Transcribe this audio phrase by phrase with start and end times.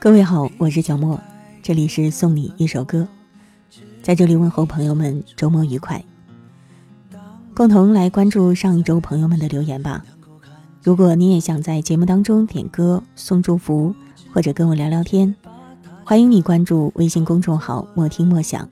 [0.00, 1.20] 各位好，我是小莫，
[1.60, 3.08] 这里是送你一首歌，
[4.00, 6.04] 在这里问候朋友们周末愉快。
[7.52, 10.04] 共同来关注上一周朋友们的留言吧。
[10.84, 13.92] 如果你也想在节目当中点歌、送祝福，
[14.32, 15.34] 或者跟我聊聊天，
[16.04, 18.68] 欢迎你关注微信公众号“莫听莫想”。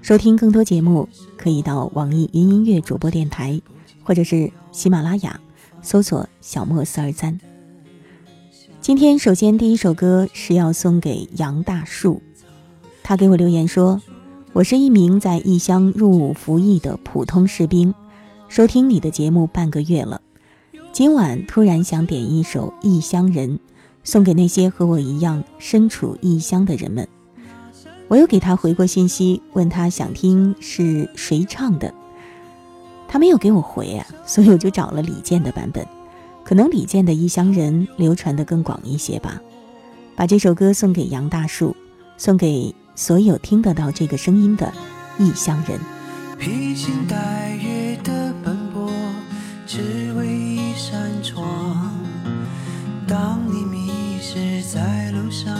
[0.00, 3.60] 收听更多节目，可以到网易云音乐主播电台，
[4.04, 5.40] 或者是喜马拉雅
[5.82, 7.36] 搜索“小莫四二三”。
[8.80, 12.22] 今天首先第一首歌是要送给杨大树，
[13.02, 14.00] 他给我留言说
[14.54, 17.94] ：“我是一名在异乡入伍服役的普通士兵，
[18.48, 20.22] 收听你的节目半个月了，
[20.92, 23.50] 今晚突然想点一首《异乡人》，
[24.02, 27.06] 送给那些和我一样身处异乡的人们。”
[28.08, 31.92] 我又给他回过信息，问他想听是谁唱的，
[33.06, 35.86] 他没有给我回啊，所以我就找了李健的版本。
[36.50, 39.40] 可能李健的《异乡人》流传的更广一些吧，
[40.16, 41.76] 把这首歌送给杨大树，
[42.16, 44.72] 送给所有听得到这个声音的
[45.16, 45.78] 异乡人。
[46.40, 48.90] 披星戴月的奔波，
[49.64, 51.94] 只为一扇窗。
[53.06, 53.88] 当你迷
[54.20, 55.56] 失在路上，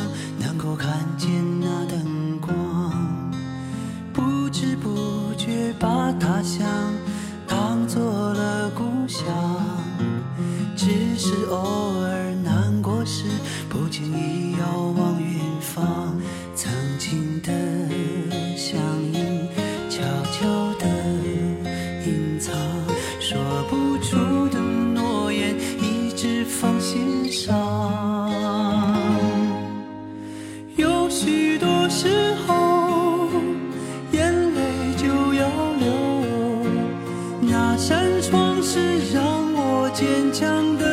[37.80, 40.89] 扇窗是让我坚强的。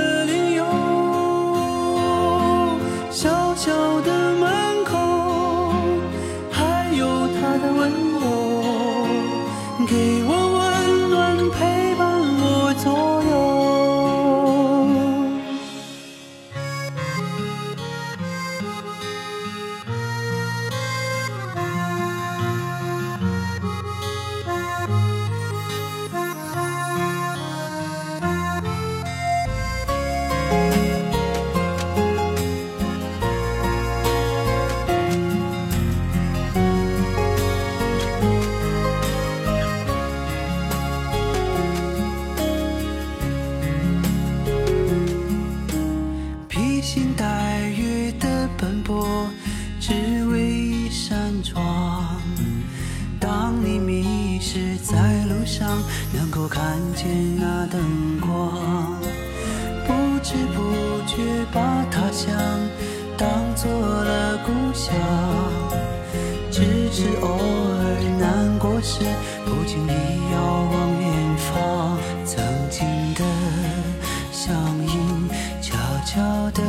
[74.47, 75.29] 上影
[75.61, 75.75] 悄
[76.05, 76.21] 悄
[76.51, 76.63] 地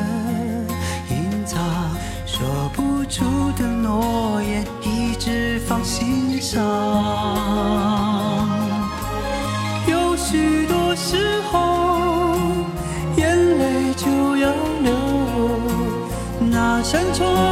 [1.10, 1.60] 隐藏
[2.26, 3.24] 说不出
[3.56, 6.60] 的诺言一直放心上。
[9.86, 12.36] 有许多时候
[13.16, 14.52] 眼泪就要
[14.82, 14.92] 流
[16.50, 17.47] 那扇窗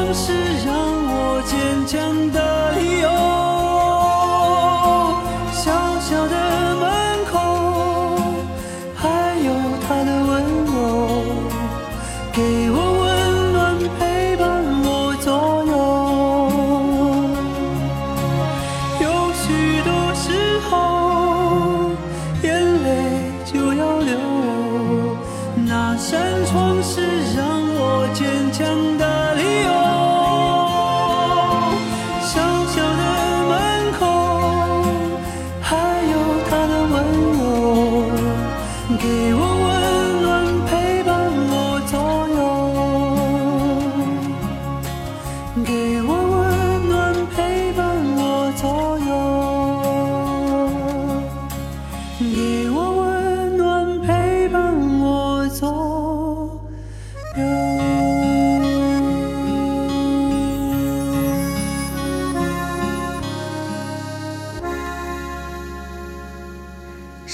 [28.16, 28.95] 坚强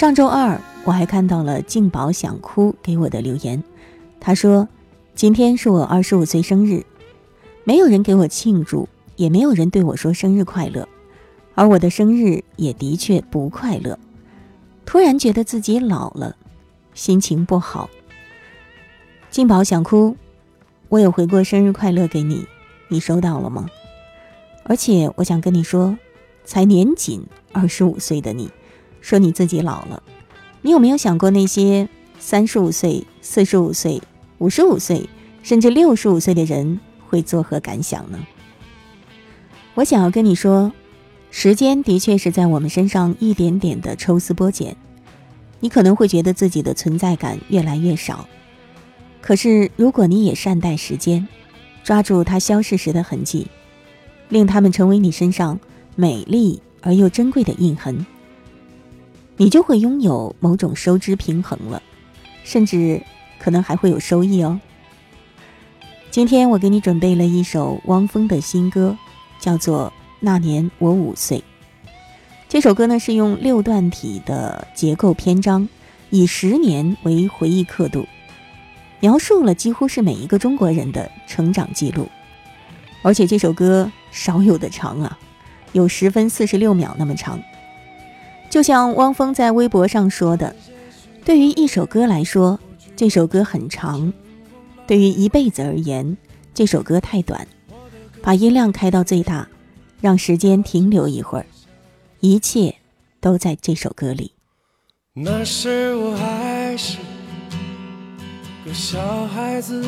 [0.02, 3.62] 上周二，我还看到了静宝想哭给我的留言。
[4.18, 4.68] 他说
[5.14, 6.84] ：“今天是我二十五岁生日，
[7.62, 10.88] 没有人给我庆祝，也没有人对我说生日快乐，
[11.54, 13.96] 而我的生日也的确不快乐。
[14.84, 16.34] 突然觉得自己老了，
[16.94, 17.88] 心情不好。”
[19.30, 20.16] 静宝想哭，
[20.88, 22.44] 我有回过生日快乐给你，
[22.88, 23.68] 你收到了吗？
[24.64, 25.96] 而且我想跟你说，
[26.44, 28.50] 才年仅二十五岁的你，
[29.02, 30.02] 说你自己老了，
[30.62, 31.86] 你有没有想过那些
[32.18, 34.00] 三十五岁、四十五岁、
[34.38, 35.10] 五十五岁，
[35.42, 38.18] 甚至六十五岁的人会作何感想呢？
[39.74, 40.72] 我想要跟你说，
[41.30, 44.76] 时间的确是在我们身上一点点的抽丝剥茧，
[45.60, 48.28] 你可能会觉得自己的存在感越来越少。
[49.20, 51.26] 可是，如果你也善待时间，
[51.82, 53.48] 抓住它消逝时的痕迹，
[54.28, 55.58] 令它们成为你身上
[55.96, 58.06] 美丽而又珍贵的印痕，
[59.36, 61.82] 你就会拥有某种收支平衡了，
[62.44, 63.02] 甚至
[63.38, 64.60] 可能还会有收益哦。
[66.10, 68.96] 今天我给你准备了一首汪峰的新歌，
[69.40, 69.90] 叫做
[70.20, 71.38] 《那年我五岁》。
[72.48, 75.68] 这首歌呢是用六段体的结构篇章，
[76.10, 78.06] 以十年为回忆刻度。
[79.00, 82.08] 描述了几乎是每一个中国人的成长记录，
[83.02, 85.18] 而且这首歌少有的长啊，
[85.72, 87.40] 有十分四十六秒那么长。
[88.52, 90.54] 就像汪峰在微博上说的
[91.24, 92.60] ：“对于一首歌来说，
[92.94, 94.12] 这首歌很长；
[94.86, 96.18] 对于一辈子而言，
[96.52, 97.48] 这首歌太短。
[98.20, 99.48] 把音量开到最大，
[100.02, 101.46] 让时间停留一会儿，
[102.20, 102.74] 一切
[103.22, 104.32] 都在这首歌里。”
[105.16, 106.98] 那时我还是。
[108.66, 109.82] 个小孩子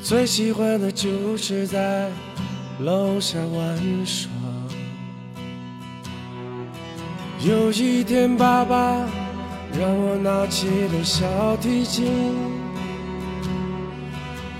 [0.00, 2.08] 最喜欢的就是在
[2.78, 4.30] 楼下玩耍。
[7.40, 8.76] 有一天，爸爸
[9.78, 11.24] 让我拿起了小
[11.58, 12.34] 提琴，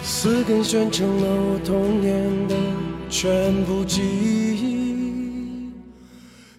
[0.01, 2.55] 四根弦成了我童年的
[3.11, 5.73] 全部记忆。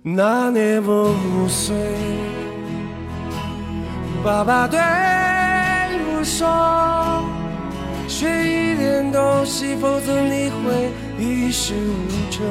[0.03, 1.73] 那年我五岁。
[4.21, 7.23] 爸爸对我说
[8.09, 12.45] ：“学一点东西，否则你会一事无成。”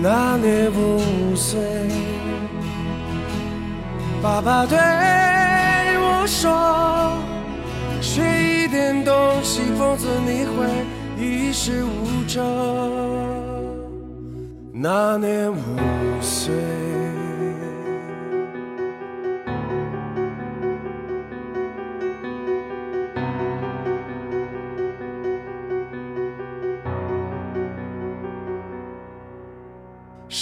[0.00, 1.58] 那年五岁，
[4.22, 4.78] 爸爸对
[5.98, 7.18] 我说
[8.00, 9.12] ：“学一点东
[9.42, 10.64] 西，否则你会
[11.20, 12.44] 一事无成。”
[14.72, 15.56] 那年五
[16.20, 16.54] 岁。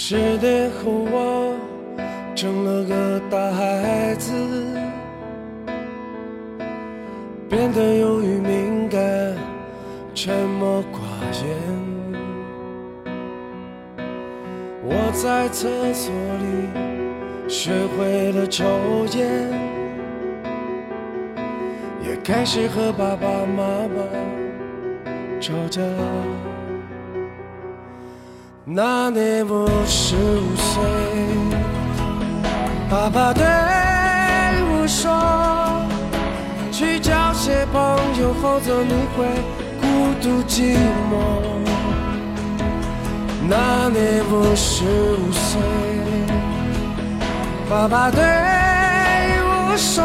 [0.09, 1.53] 十年后，我
[2.33, 4.31] 成了个大孩子，
[7.49, 9.01] 变得忧郁敏感、
[10.15, 11.01] 沉默寡
[11.43, 11.57] 言。
[14.81, 18.63] 我在厕所里学会了抽
[19.17, 19.51] 烟，
[22.01, 24.01] 也开始和爸爸妈妈
[25.41, 25.81] 吵架。
[28.69, 30.83] 那年我十五岁，
[32.89, 33.45] 爸爸对
[34.69, 35.09] 我说
[36.69, 39.25] ：“去交些朋友，否则你会
[39.79, 40.75] 孤独寂
[41.09, 41.15] 寞。”
[43.47, 44.83] 那年我十
[45.15, 45.61] 五岁，
[47.69, 48.21] 爸爸对
[49.45, 50.03] 我说：“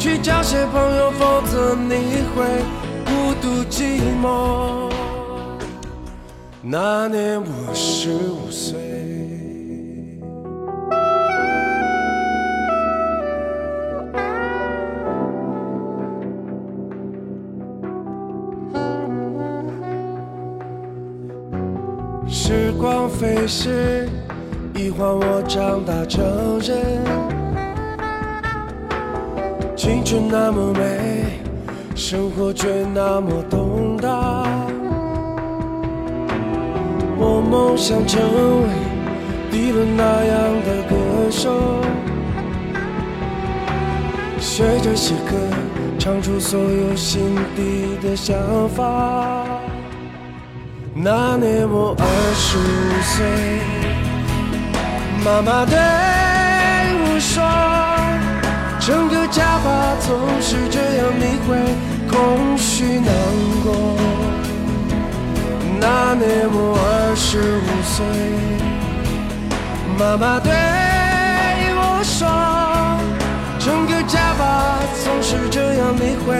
[0.00, 2.44] 去交些朋友，否则你会
[3.04, 4.92] 孤独寂寞。”
[6.66, 8.80] 那年我十五岁，
[22.26, 24.08] 时光飞逝，
[24.74, 27.04] 一晃我长大成人。
[29.76, 31.40] 青春那么美，
[31.94, 34.73] 生活却那么动荡。
[37.54, 38.20] 梦想成
[38.62, 38.68] 为
[39.48, 40.34] 迪伦那样
[40.66, 40.96] 的歌
[41.30, 41.80] 手，
[44.40, 45.36] 学着写歌，
[45.96, 48.36] 唱出所有心底的想
[48.70, 49.46] 法。
[50.94, 52.60] 那年我二十五
[53.14, 53.24] 岁，
[55.24, 55.78] 妈妈对
[57.04, 57.40] 我说
[58.84, 61.54] ：“整个家吧总是这样，你会
[62.10, 63.14] 空虚难
[63.62, 63.94] 过。”
[65.86, 68.06] 那年我二十五岁，
[69.98, 70.50] 妈妈对
[71.76, 72.26] 我说
[73.60, 76.34] ：“整个家吧总是这样，没回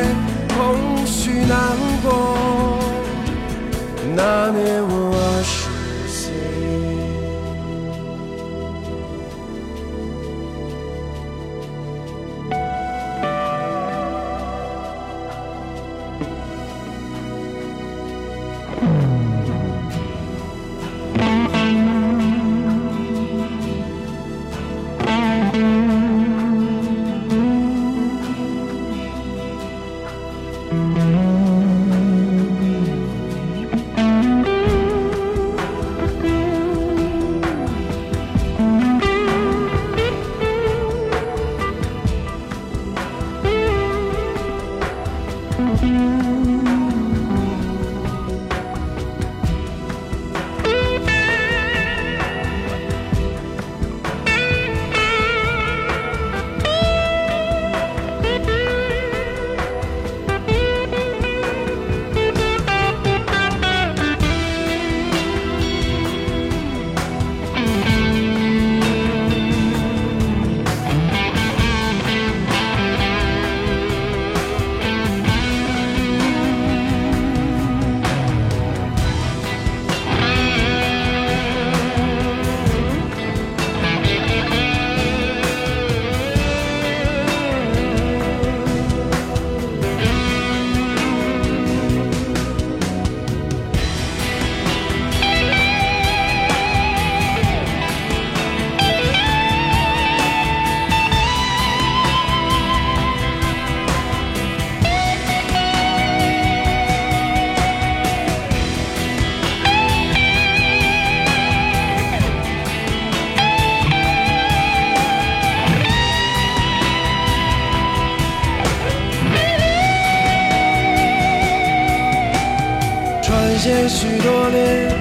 [123.67, 124.93] 了许多年，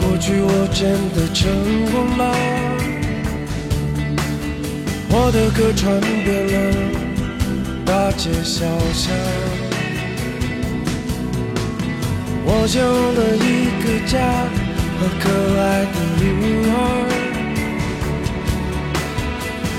[0.00, 1.44] 过去我真的成
[1.92, 2.22] 功了。
[5.10, 6.56] 我的歌传遍了
[7.84, 9.14] 大街小巷，
[12.44, 12.80] 我有
[13.12, 13.46] 了一
[13.82, 14.16] 个家
[14.98, 15.28] 和可
[15.60, 16.24] 爱的女
[16.70, 16.72] 儿，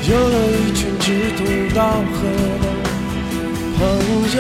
[0.08, 1.06] 有了一群志
[1.36, 1.40] 同
[1.74, 1.80] 道
[2.14, 2.18] 合
[2.62, 2.66] 的
[3.76, 3.80] 朋
[4.38, 4.40] 友。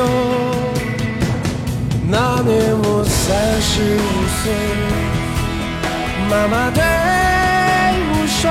[2.12, 4.52] 那年我三十五岁，
[6.28, 6.82] 妈妈对
[8.10, 8.50] 我说：“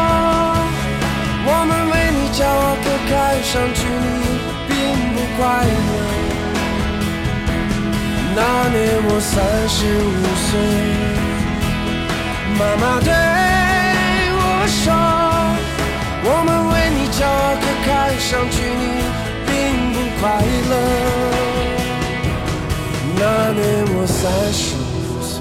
[1.44, 3.12] 我们为你骄傲，可看
[3.42, 3.80] 上去
[4.22, 4.24] 你
[4.68, 4.70] 并
[5.12, 5.90] 不快乐。”
[8.38, 9.34] 那年我三
[9.68, 10.50] 十五岁，
[12.60, 13.10] 妈妈对
[24.20, 25.38] 三十五岁，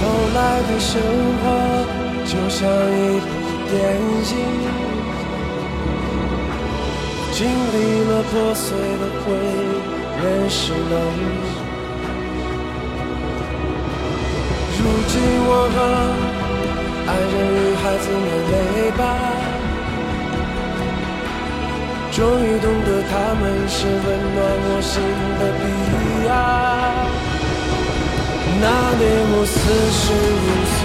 [0.00, 0.02] 后
[0.36, 0.92] 来的生
[1.40, 1.44] 活
[2.24, 3.26] 就像一部
[3.68, 3.74] 电
[4.30, 4.32] 影，
[7.32, 7.74] 经历
[8.08, 11.63] 了破碎的回忆，认识了你。
[14.84, 15.76] 如今我和
[17.08, 18.54] 爱人与孩子们累
[19.00, 19.02] 吧，
[22.12, 24.92] 终于懂得他们是温暖我心
[25.40, 25.62] 的彼
[26.28, 26.32] 岸。
[28.60, 28.62] 那
[29.00, 29.56] 年我四
[29.90, 30.78] 十五岁，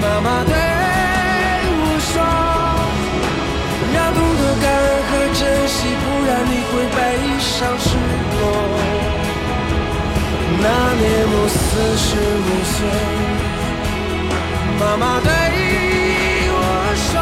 [0.00, 0.54] 妈妈对
[1.74, 2.14] 我说，
[3.96, 6.96] 要懂得感恩和珍惜，不然你会悲
[7.40, 8.15] 伤失落。
[11.06, 11.58] 那年我四
[11.96, 12.78] 十五岁，
[14.80, 15.30] 妈妈对
[16.50, 16.58] 我
[17.06, 17.14] 说：“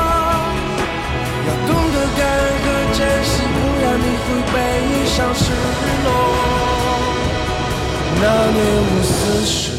[1.44, 4.56] 要懂得感恩和珍惜，不然你会悲
[5.04, 5.52] 伤失
[6.02, 6.08] 落。”
[8.24, 8.24] 那
[8.54, 9.12] 年我四
[9.44, 9.73] 十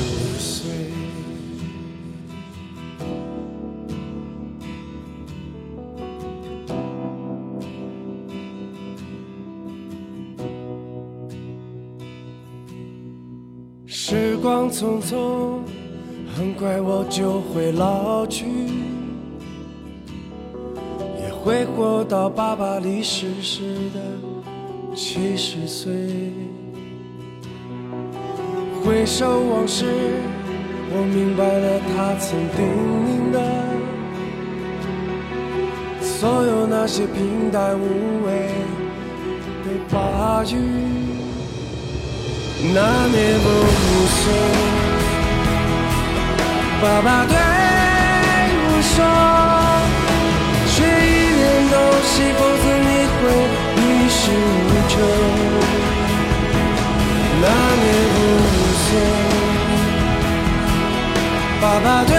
[14.75, 15.61] 匆匆，
[16.35, 18.43] 很快我就会老去，
[21.17, 23.61] 也会活到爸爸离世时
[23.93, 24.01] 的
[24.93, 25.93] 七十岁。
[28.83, 29.85] 回首往事，
[30.91, 32.67] 我明白了他曾叮
[33.31, 33.39] 咛的，
[36.01, 38.49] 所有那些平淡无味
[39.63, 40.53] 的话语。
[42.73, 43.15] 那年
[43.45, 43.47] 我
[44.25, 44.33] 五岁，
[46.81, 47.35] 爸爸对
[48.57, 48.97] 我说
[50.65, 53.15] ：“学一点东西，否则你会
[53.77, 53.79] 一
[54.09, 54.21] 事
[54.65, 54.93] 无成。”
[57.41, 57.45] 那
[57.83, 58.17] 年我
[58.49, 58.51] 五
[58.81, 58.83] 岁，
[61.61, 62.09] 爸爸对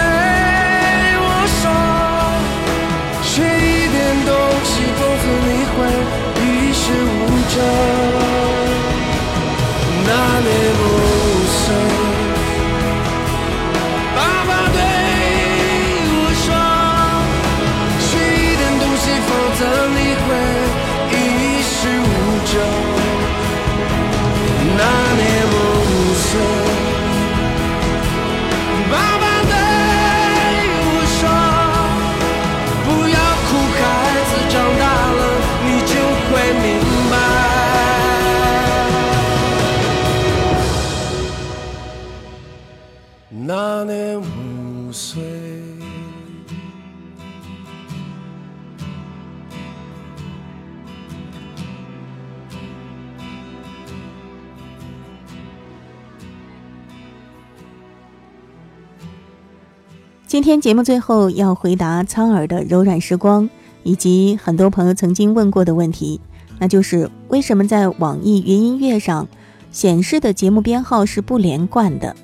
[60.37, 63.49] 今天节目最后要回答苍耳的柔软时光，
[63.81, 66.21] 以及很多朋友曾经问过的问题，
[66.59, 69.27] 那就是为什么在网易云音乐上
[69.71, 72.15] 显示的节目编号是不连贯的？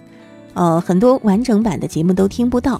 [0.54, 2.80] 呃，很多完整版的节目都听不到。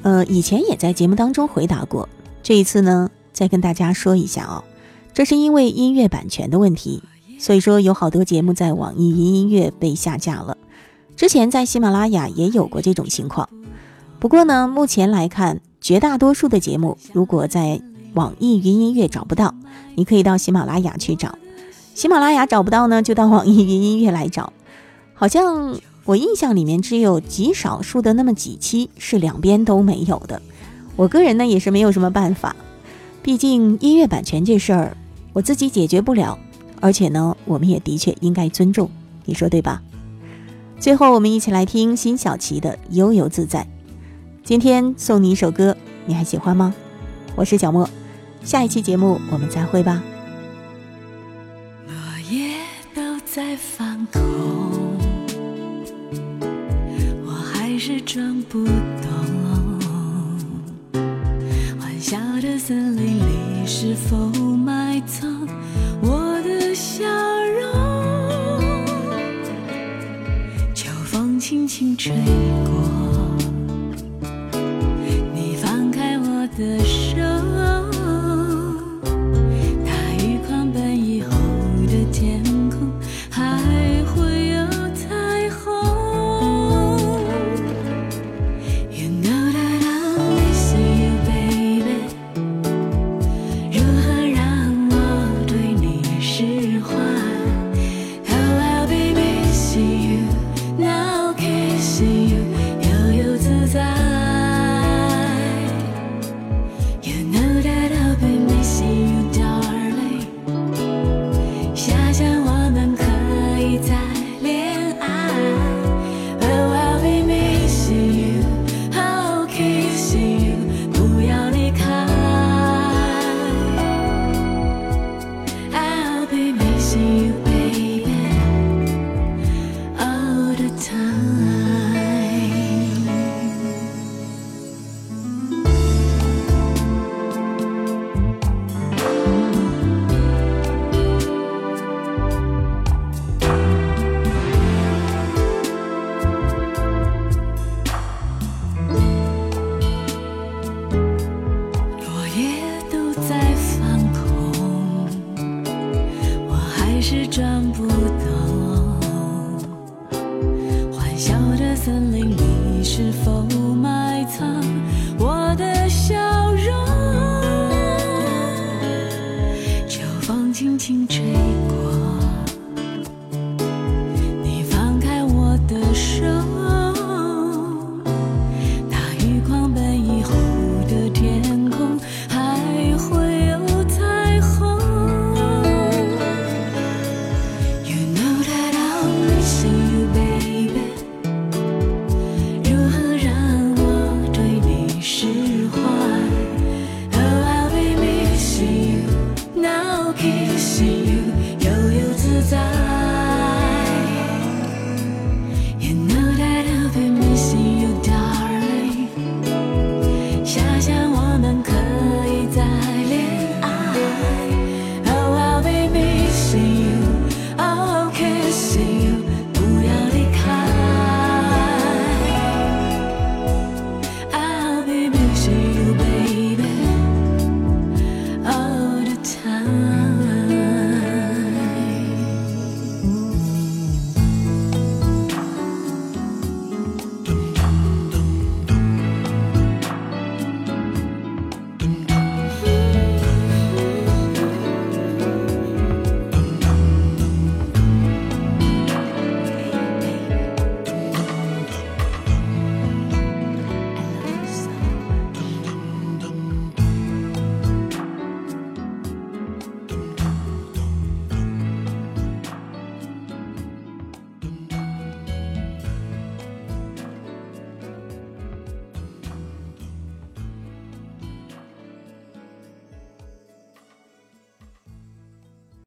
[0.00, 2.08] 呃，以前也在节目当中回答过，
[2.42, 4.64] 这一次呢，再跟大家说一下哦，
[5.12, 7.02] 这是因为音乐版权的问题，
[7.38, 10.56] 所以说有好多节目在网易云音乐被下架了。
[11.14, 13.46] 之前在喜马拉雅也有过这种情况。
[14.24, 17.82] 不过呢，目前来看，绝大多数的节目如果在
[18.14, 19.54] 网易云音乐找不到，
[19.96, 21.28] 你可以到喜马拉雅去找；
[21.94, 24.54] 喜马拉雅找不到呢，就到网易云音乐来找。
[25.12, 30.40] 好像我印象里面只有极少数的那么几期是两边都没有的。
[30.96, 32.56] 我个人呢也是没有什么办法，
[33.22, 34.96] 毕竟音乐版权这事儿
[35.34, 36.38] 我自己解决不了，
[36.80, 38.90] 而且呢我们也的确应该尊重，
[39.26, 39.82] 你说对吧？
[40.80, 43.60] 最后我们一起来听辛晓琪的《悠游自在》。
[44.44, 46.74] 今天送你一首歌，你还喜欢吗？
[47.34, 47.88] 我是小莫，
[48.42, 50.02] 下一期节目我们再会吧。
[51.86, 51.94] 落
[52.30, 52.56] 叶
[52.94, 54.20] 都在放空，
[57.24, 58.74] 我还是装不懂。
[61.80, 65.48] 欢笑的森林里，是否埋藏
[66.02, 67.02] 我的笑
[67.62, 68.84] 容？
[70.74, 72.12] 秋风轻轻吹
[72.66, 73.03] 过。
[76.56, 77.33] 的手。